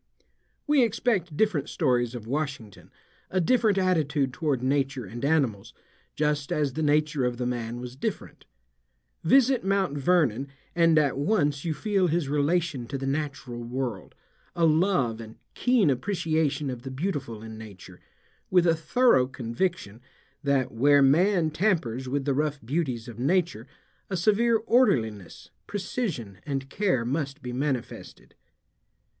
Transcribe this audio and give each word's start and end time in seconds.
We 0.65 0.81
expect 0.81 1.37
different 1.37 1.69
stories 1.69 2.15
of 2.15 2.25
Washington, 2.25 2.89
a 3.29 3.39
different 3.39 3.77
attitude 3.77 4.33
toward 4.33 4.63
nature 4.63 5.05
and 5.05 5.23
animals, 5.23 5.75
just 6.15 6.51
as 6.51 6.73
the 6.73 6.81
nature 6.81 7.23
of 7.23 7.37
the 7.37 7.45
man 7.45 7.79
was 7.79 7.95
different. 7.95 8.45
Visit 9.23 9.63
Mt. 9.63 9.99
Vernon 9.99 10.47
and 10.73 10.97
at 10.97 11.19
once 11.19 11.63
you 11.65 11.75
feel 11.75 12.07
his 12.07 12.29
relation 12.29 12.87
to 12.87 12.97
the 12.97 13.05
natural 13.05 13.61
world, 13.63 14.15
a 14.55 14.65
love 14.65 15.21
and 15.21 15.37
keen 15.53 15.91
appreciation 15.91 16.71
of 16.71 16.81
the 16.81 16.89
beautiful 16.89 17.43
in 17.43 17.55
nature, 17.59 17.99
with 18.49 18.65
a 18.65 18.73
thorough 18.73 19.27
conviction 19.27 20.01
that 20.43 20.71
where 20.71 21.03
man 21.03 21.51
tampers 21.51 22.09
with 22.09 22.25
the 22.25 22.33
rough 22.33 22.59
beauties 22.65 23.07
of 23.07 23.19
nature 23.19 23.67
a 24.09 24.17
severe 24.17 24.57
orderliness, 24.57 25.51
precision, 25.67 26.39
and 26.43 26.71
care 26.71 27.05
must 27.05 27.43
be 27.43 27.53
manifested. 27.53 28.33